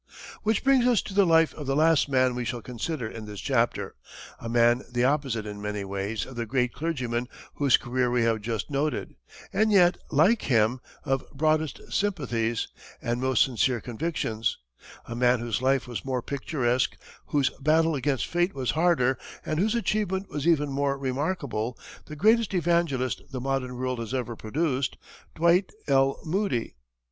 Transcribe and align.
Which 0.41 0.63
brings 0.63 0.87
us 0.87 1.03
to 1.03 1.13
the 1.13 1.27
life 1.27 1.53
of 1.53 1.67
the 1.67 1.75
last 1.75 2.09
man 2.09 2.33
we 2.33 2.43
shall 2.43 2.63
consider 2.63 3.07
in 3.07 3.25
this 3.25 3.39
chapter, 3.39 3.93
a 4.39 4.49
man 4.49 4.81
the 4.91 5.03
opposite 5.03 5.45
in 5.45 5.61
many 5.61 5.83
ways 5.85 6.25
of 6.25 6.35
the 6.35 6.47
great 6.47 6.73
clergyman 6.73 7.27
whose 7.53 7.77
career 7.77 8.09
we 8.09 8.23
have 8.23 8.41
just 8.41 8.71
noted, 8.71 9.13
and 9.53 9.71
yet, 9.71 9.99
like 10.09 10.41
him, 10.41 10.79
of 11.03 11.23
broadest 11.35 11.81
sympathies 11.93 12.67
and 12.99 13.21
most 13.21 13.43
sincere 13.43 13.79
convictions; 13.79 14.57
a 15.05 15.13
man 15.15 15.39
whose 15.39 15.61
life 15.61 15.87
was 15.87 16.03
more 16.03 16.23
picturesque, 16.23 16.97
whose 17.27 17.51
battle 17.59 17.93
against 17.93 18.25
fate 18.25 18.55
was 18.55 18.71
harder, 18.71 19.19
and 19.45 19.59
whose 19.59 19.75
achievement 19.75 20.27
was 20.31 20.47
even 20.47 20.69
more 20.71 20.97
remarkable 20.97 21.77
the 22.05 22.15
greatest 22.15 22.55
evangelist 22.55 23.21
the 23.31 23.39
modern 23.39 23.75
world 23.77 23.99
has 23.99 24.15
ever 24.15 24.35
produced, 24.35 24.97
Dwight 25.35 25.71
L. 25.87 26.19
Moody. 26.25 26.73